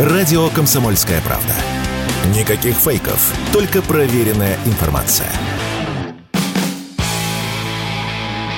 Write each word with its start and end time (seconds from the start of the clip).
Радио 0.00 0.48
«Комсомольская 0.48 1.20
правда». 1.20 1.52
Никаких 2.34 2.74
фейков, 2.74 3.34
только 3.52 3.82
проверенная 3.82 4.56
информация. 4.64 5.30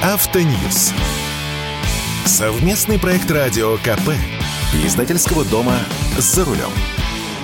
Автоньюз. 0.04 0.92
Совместный 2.26 2.96
проект 2.96 3.28
радио 3.28 3.76
КП. 3.78 4.12
Издательского 4.84 5.44
дома 5.44 5.74
«За 6.16 6.44
рулем». 6.44 6.70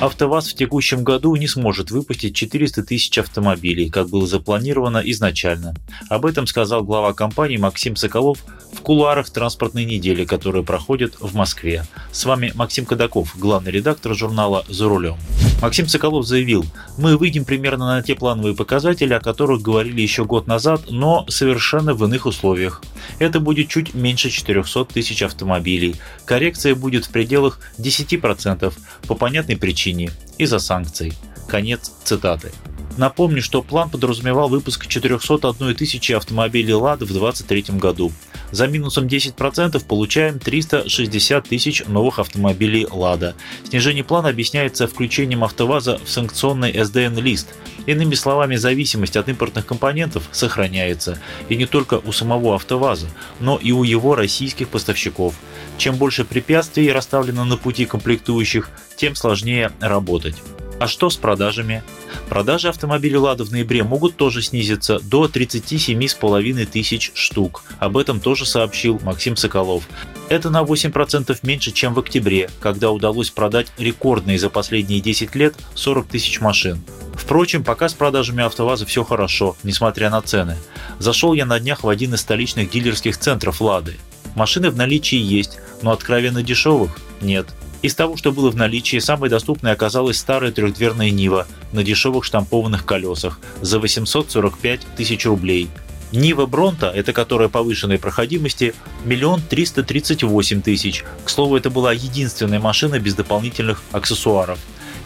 АвтоВАЗ 0.00 0.50
в 0.50 0.54
текущем 0.54 1.02
году 1.02 1.34
не 1.34 1.48
сможет 1.48 1.90
выпустить 1.90 2.36
400 2.36 2.84
тысяч 2.84 3.18
автомобилей, 3.18 3.90
как 3.90 4.08
было 4.08 4.28
запланировано 4.28 4.98
изначально. 4.98 5.74
Об 6.08 6.24
этом 6.24 6.46
сказал 6.46 6.84
глава 6.84 7.14
компании 7.14 7.56
Максим 7.56 7.96
Соколов 7.96 8.38
в 8.72 8.80
кулуарах 8.80 9.28
транспортной 9.30 9.84
недели, 9.84 10.24
которая 10.24 10.62
проходит 10.62 11.16
в 11.18 11.34
Москве. 11.34 11.84
С 12.12 12.24
вами 12.26 12.52
Максим 12.54 12.86
Кадаков, 12.86 13.36
главный 13.36 13.72
редактор 13.72 14.14
журнала 14.14 14.64
«За 14.68 14.88
рулем». 14.88 15.16
Максим 15.60 15.88
Соколов 15.88 16.24
заявил, 16.24 16.64
мы 16.98 17.16
выйдем 17.16 17.44
примерно 17.44 17.86
на 17.86 18.02
те 18.02 18.14
плановые 18.14 18.54
показатели, 18.54 19.12
о 19.12 19.20
которых 19.20 19.60
говорили 19.60 20.00
еще 20.00 20.24
год 20.24 20.46
назад, 20.46 20.82
но 20.88 21.26
совершенно 21.28 21.94
в 21.94 22.04
иных 22.04 22.26
условиях. 22.26 22.80
Это 23.18 23.40
будет 23.40 23.68
чуть 23.68 23.92
меньше 23.92 24.30
400 24.30 24.84
тысяч 24.84 25.20
автомобилей. 25.22 25.96
Коррекция 26.24 26.76
будет 26.76 27.06
в 27.06 27.10
пределах 27.10 27.58
10% 27.78 28.72
по 29.08 29.14
понятной 29.16 29.56
причине– 29.56 30.10
из-за 30.38 30.60
санкций. 30.60 31.12
Конец 31.48 31.90
цитаты. 32.04 32.52
Напомню, 32.98 33.42
что 33.42 33.62
план 33.62 33.90
подразумевал 33.90 34.48
выпуск 34.48 34.88
401 34.88 35.76
тысячи 35.76 36.10
автомобилей 36.10 36.74
«Лада» 36.74 37.04
в 37.04 37.12
2023 37.12 37.78
году. 37.78 38.10
За 38.50 38.66
минусом 38.66 39.06
10% 39.06 39.86
получаем 39.86 40.40
360 40.40 41.48
тысяч 41.48 41.84
новых 41.86 42.18
автомобилей 42.18 42.88
«Лада». 42.90 43.36
Снижение 43.62 44.02
плана 44.02 44.30
объясняется 44.30 44.88
включением 44.88 45.44
«АвтоВАЗа» 45.44 46.00
в 46.04 46.10
санкционный 46.10 46.72
SDN-лист. 46.72 47.54
Иными 47.86 48.14
словами, 48.14 48.56
зависимость 48.56 49.16
от 49.16 49.28
импортных 49.28 49.64
компонентов 49.64 50.24
сохраняется. 50.32 51.20
И 51.48 51.54
не 51.54 51.66
только 51.66 52.00
у 52.04 52.10
самого 52.10 52.56
«АвтоВАЗа», 52.56 53.06
но 53.38 53.58
и 53.62 53.70
у 53.70 53.84
его 53.84 54.16
российских 54.16 54.70
поставщиков. 54.70 55.36
Чем 55.76 55.94
больше 55.94 56.24
препятствий 56.24 56.90
расставлено 56.90 57.44
на 57.44 57.56
пути 57.56 57.84
комплектующих, 57.84 58.70
тем 58.96 59.14
сложнее 59.14 59.70
работать. 59.78 60.34
А 60.78 60.86
что 60.86 61.10
с 61.10 61.16
продажами? 61.16 61.82
Продажи 62.28 62.68
автомобилей 62.68 63.16
«Лада» 63.16 63.44
в 63.44 63.50
ноябре 63.50 63.82
могут 63.82 64.16
тоже 64.16 64.42
снизиться 64.42 65.00
до 65.00 65.26
37,5 65.26 66.66
тысяч 66.66 67.10
штук. 67.14 67.64
Об 67.80 67.96
этом 67.96 68.20
тоже 68.20 68.46
сообщил 68.46 69.00
Максим 69.02 69.36
Соколов. 69.36 69.88
Это 70.28 70.50
на 70.50 70.62
8% 70.62 71.36
меньше, 71.42 71.72
чем 71.72 71.94
в 71.94 71.98
октябре, 71.98 72.48
когда 72.60 72.92
удалось 72.92 73.30
продать 73.30 73.72
рекордные 73.76 74.38
за 74.38 74.50
последние 74.50 75.00
10 75.00 75.34
лет 75.34 75.56
40 75.74 76.06
тысяч 76.06 76.40
машин. 76.40 76.80
Впрочем, 77.14 77.64
пока 77.64 77.88
с 77.88 77.94
продажами 77.94 78.44
АвтоВАЗа 78.44 78.86
все 78.86 79.02
хорошо, 79.02 79.56
несмотря 79.64 80.10
на 80.10 80.22
цены. 80.22 80.56
Зашел 81.00 81.34
я 81.34 81.44
на 81.44 81.58
днях 81.58 81.82
в 81.82 81.88
один 81.88 82.14
из 82.14 82.20
столичных 82.20 82.70
дилерских 82.70 83.18
центров 83.18 83.60
«Лады». 83.60 83.96
Машины 84.36 84.70
в 84.70 84.76
наличии 84.76 85.18
есть, 85.18 85.58
но 85.82 85.90
откровенно 85.90 86.44
дешевых 86.44 86.96
нет. 87.20 87.48
Из 87.80 87.94
того, 87.94 88.16
что 88.16 88.32
было 88.32 88.50
в 88.50 88.56
наличии, 88.56 88.98
самой 88.98 89.30
доступной 89.30 89.72
оказалась 89.72 90.18
старая 90.18 90.50
трехдверная 90.50 91.10
Нива 91.10 91.46
на 91.72 91.84
дешевых 91.84 92.24
штампованных 92.24 92.84
колесах 92.84 93.38
за 93.60 93.78
845 93.78 94.80
тысяч 94.96 95.26
рублей. 95.26 95.68
Нива 96.10 96.46
Бронта, 96.46 96.90
это 96.90 97.12
которая 97.12 97.48
повышенной 97.48 97.98
проходимости, 97.98 98.74
миллион 99.04 99.42
триста 99.42 99.82
тридцать 99.82 100.22
восемь 100.22 100.62
тысяч. 100.62 101.04
К 101.24 101.28
слову, 101.28 101.56
это 101.56 101.70
была 101.70 101.92
единственная 101.92 102.60
машина 102.60 102.98
без 102.98 103.14
дополнительных 103.14 103.82
аксессуаров. 103.92 104.58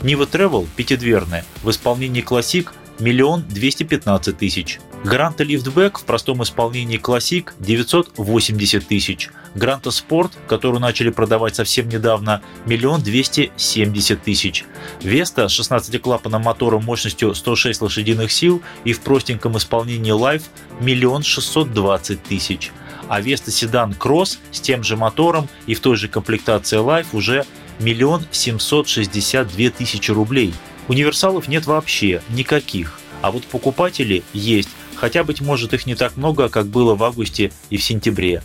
Нива 0.02 0.24
Travel 0.24 0.66
пятидверная 0.76 1.44
в 1.62 1.70
исполнении 1.70 2.24
Classic 2.24 2.68
миллион 3.00 3.42
двести 3.42 3.82
пятнадцать 3.82 4.38
тысяч. 4.38 4.78
Гранта 5.04 5.42
Лифтбэк 5.42 5.98
в 5.98 6.04
простом 6.04 6.44
исполнении 6.44 7.00
Classic 7.00 7.50
980 7.58 8.86
тысяч. 8.86 9.30
Гранта 9.56 9.90
Спорт, 9.90 10.30
которую 10.46 10.80
начали 10.80 11.10
продавать 11.10 11.56
совсем 11.56 11.88
недавно, 11.88 12.40
миллион 12.66 13.02
двести 13.02 13.50
семьдесят 13.56 14.22
тысяч. 14.22 14.64
Веста 15.02 15.48
с 15.48 15.58
16-клапанным 15.58 16.38
мотором 16.38 16.84
мощностью 16.84 17.34
106 17.34 17.82
лошадиных 17.82 18.30
сил 18.30 18.62
и 18.84 18.92
в 18.92 19.00
простеньком 19.00 19.58
исполнении 19.58 20.14
Life 20.14 20.44
миллион 20.78 21.24
шестьсот 21.24 21.72
двадцать 21.72 22.22
тысяч. 22.22 22.70
А 23.08 23.20
Веста 23.20 23.50
Седан 23.50 23.94
Кросс 23.94 24.38
с 24.52 24.60
тем 24.60 24.84
же 24.84 24.96
мотором 24.96 25.48
и 25.66 25.74
в 25.74 25.80
той 25.80 25.96
же 25.96 26.06
комплектации 26.06 26.78
Life 26.78 27.08
уже 27.12 27.44
миллион 27.80 28.24
семьсот 28.30 28.86
шестьдесят 28.86 29.48
две 29.48 29.70
тысячи 29.70 30.12
рублей. 30.12 30.54
Универсалов 30.86 31.48
нет 31.48 31.66
вообще, 31.66 32.22
никаких. 32.30 33.00
А 33.20 33.30
вот 33.30 33.44
покупатели 33.44 34.24
есть, 34.32 34.68
хотя, 35.02 35.24
быть 35.24 35.40
может, 35.40 35.74
их 35.74 35.84
не 35.84 35.96
так 35.96 36.16
много, 36.16 36.48
как 36.48 36.68
было 36.68 36.94
в 36.94 37.02
августе 37.02 37.50
и 37.70 37.76
в 37.76 37.82
сентябре. 37.82 38.40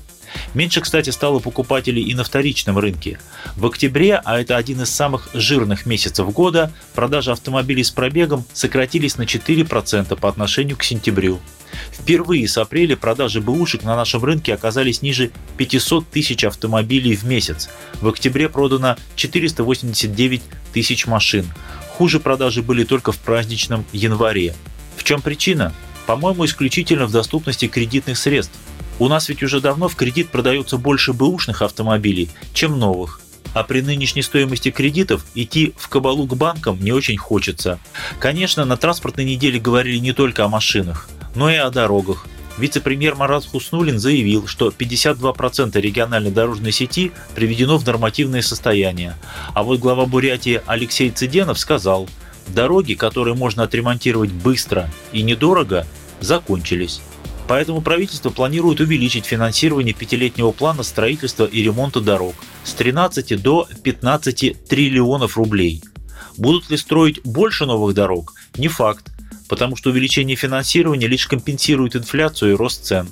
Меньше, 0.55 0.81
кстати, 0.81 1.11
стало 1.11 1.37
покупателей 1.37 2.01
и 2.01 2.15
на 2.15 2.23
вторичном 2.23 2.79
рынке. 2.79 3.19
В 3.55 3.67
октябре, 3.67 4.15
а 4.15 4.39
это 4.39 4.57
один 4.57 4.81
из 4.81 4.89
самых 4.89 5.29
жирных 5.35 5.85
месяцев 5.85 6.27
года, 6.33 6.73
продажи 6.95 7.31
автомобилей 7.31 7.83
с 7.83 7.91
пробегом 7.91 8.43
сократились 8.53 9.17
на 9.17 9.21
4% 9.21 10.15
по 10.19 10.27
отношению 10.27 10.77
к 10.77 10.83
сентябрю. 10.83 11.39
Впервые 11.91 12.47
с 12.47 12.57
апреля 12.57 12.97
продажи 12.97 13.39
бэушек 13.39 13.83
на 13.83 13.95
нашем 13.95 14.23
рынке 14.23 14.55
оказались 14.55 15.03
ниже 15.03 15.29
500 15.57 16.09
тысяч 16.09 16.43
автомобилей 16.43 17.15
в 17.15 17.23
месяц. 17.23 17.69
В 18.01 18.07
октябре 18.07 18.49
продано 18.49 18.97
489 19.15 20.41
тысяч 20.73 21.05
машин. 21.05 21.45
Хуже 21.91 22.19
продажи 22.19 22.63
были 22.63 22.83
только 22.83 23.11
в 23.11 23.19
праздничном 23.19 23.85
январе. 23.93 24.55
В 24.95 25.03
чем 25.03 25.21
причина? 25.21 25.71
По-моему, 26.07 26.45
исключительно 26.45 27.05
в 27.05 27.11
доступности 27.11 27.67
кредитных 27.67 28.17
средств. 28.17 28.57
У 28.97 29.09
нас 29.09 29.29
ведь 29.29 29.43
уже 29.43 29.61
давно 29.61 29.89
в 29.89 29.95
кредит 29.95 30.29
продается 30.29 30.77
больше 30.77 31.13
бэушных 31.13 31.61
автомобилей, 31.61 32.29
чем 32.53 32.79
новых. 32.79 33.19
А 33.53 33.63
при 33.63 33.81
нынешней 33.81 34.21
стоимости 34.21 34.71
кредитов 34.71 35.25
идти 35.35 35.73
в 35.77 35.89
кабалу 35.89 36.25
к 36.25 36.35
банкам 36.35 36.79
не 36.81 36.93
очень 36.93 37.17
хочется. 37.17 37.77
Конечно, 38.19 38.65
на 38.65 38.77
транспортной 38.77 39.25
неделе 39.25 39.59
говорили 39.59 39.97
не 39.97 40.13
только 40.13 40.45
о 40.45 40.47
машинах, 40.47 41.09
но 41.35 41.49
и 41.49 41.55
о 41.55 41.69
дорогах. 41.69 42.25
Вице-премьер 42.57 43.15
Марат 43.15 43.45
Хуснулин 43.45 43.99
заявил, 43.99 44.47
что 44.47 44.69
52% 44.69 45.79
региональной 45.79 46.31
дорожной 46.31 46.71
сети 46.71 47.11
приведено 47.35 47.77
в 47.77 47.85
нормативное 47.85 48.41
состояние. 48.41 49.15
А 49.53 49.61
вот 49.61 49.79
глава 49.79 50.05
Бурятии 50.05 50.61
Алексей 50.65 51.11
Цыденов 51.11 51.59
сказал, 51.59 52.09
дороги, 52.47 52.93
которые 52.93 53.35
можно 53.35 53.63
отремонтировать 53.63 54.31
быстро 54.31 54.89
и 55.11 55.21
недорого, 55.21 55.85
закончились. 56.19 57.01
Поэтому 57.47 57.81
правительство 57.81 58.29
планирует 58.29 58.81
увеличить 58.81 59.25
финансирование 59.25 59.93
пятилетнего 59.93 60.51
плана 60.51 60.83
строительства 60.83 61.45
и 61.45 61.63
ремонта 61.63 62.01
дорог 62.01 62.35
с 62.63 62.73
13 62.73 63.41
до 63.41 63.67
15 63.83 64.65
триллионов 64.67 65.37
рублей. 65.37 65.81
Будут 66.37 66.69
ли 66.69 66.77
строить 66.77 67.21
больше 67.23 67.65
новых 67.65 67.95
дорог? 67.95 68.33
Не 68.57 68.67
факт 68.67 69.11
потому 69.47 69.75
что 69.75 69.89
увеличение 69.89 70.35
финансирования 70.35 71.07
лишь 71.07 71.27
компенсирует 71.27 71.95
инфляцию 71.95 72.51
и 72.51 72.55
рост 72.55 72.85
цен. 72.85 73.07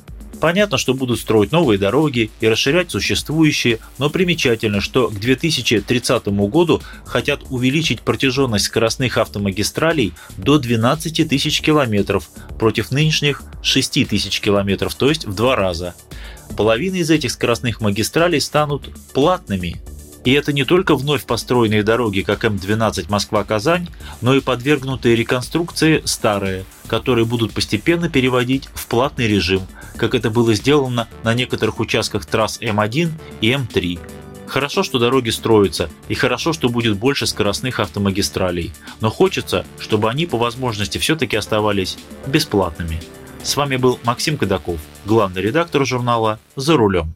Понятно, 0.46 0.78
что 0.78 0.94
будут 0.94 1.20
строить 1.20 1.52
новые 1.52 1.80
дороги 1.80 2.30
и 2.40 2.48
расширять 2.48 2.92
существующие, 2.92 3.80
но 3.98 4.12
примечательно, 4.12 4.80
что 4.80 5.08
к 5.08 5.20
2030 5.20 6.28
году 6.28 6.84
хотят 7.04 7.42
увеличить 7.50 8.02
протяженность 8.02 8.66
скоростных 8.66 9.18
автомагистралей 9.18 10.14
до 10.38 10.60
12 10.60 11.28
тысяч 11.28 11.62
километров 11.62 12.30
против 12.60 12.92
нынешних 12.92 13.42
6 13.64 14.08
тысяч 14.08 14.40
километров, 14.40 14.94
то 14.94 15.10
есть 15.10 15.26
в 15.26 15.34
два 15.34 15.56
раза. 15.56 15.96
Половина 16.56 16.98
из 16.98 17.10
этих 17.10 17.32
скоростных 17.32 17.82
магистралей 17.82 18.40
станут 18.40 18.92
платными, 19.16 19.82
и 20.26 20.32
это 20.32 20.52
не 20.52 20.66
только 20.66 20.96
вновь 20.96 21.24
построенные 21.26 21.84
дороги, 21.84 22.22
как 22.22 22.44
М12 22.44 23.06
Москва-Казань, 23.10 23.88
но 24.22 24.36
и 24.36 24.42
подвергнутые 24.42 25.16
реконструкции 25.16 26.02
старые, 26.04 26.66
которые 26.88 27.26
будут 27.26 27.54
постепенно 27.54 28.10
переводить 28.10 28.68
в 28.74 28.88
платный 28.88 29.28
режим, 29.28 29.62
как 29.98 30.16
это 30.16 30.32
было 30.32 30.56
сделано 30.56 31.08
на 31.24 31.34
некоторых 31.36 31.80
участках 31.80 32.26
трасс 32.26 32.60
М1 32.60 33.12
и 33.42 33.52
М3. 33.52 34.00
Хорошо, 34.48 34.84
что 34.84 35.00
дороги 35.00 35.30
строятся, 35.30 35.90
и 36.08 36.16
хорошо, 36.16 36.54
что 36.54 36.70
будет 36.70 36.98
больше 36.98 37.28
скоростных 37.28 37.80
автомагистралей, 37.80 38.74
но 39.02 39.10
хочется, 39.10 39.66
чтобы 39.80 40.10
они 40.10 40.26
по 40.26 40.38
возможности 40.38 40.98
все-таки 40.98 41.36
оставались 41.36 41.98
бесплатными. 42.26 43.02
С 43.44 43.56
вами 43.56 43.76
был 43.76 44.00
Максим 44.04 44.38
Кадаков, 44.38 44.80
главный 45.06 45.42
редактор 45.42 45.86
журнала 45.86 46.40
«За 46.56 46.76
рулем». 46.76 47.16